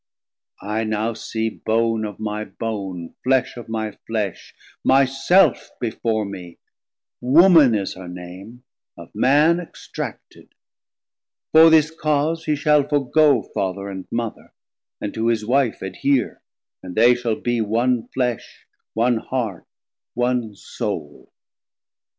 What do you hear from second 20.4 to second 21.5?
Soule.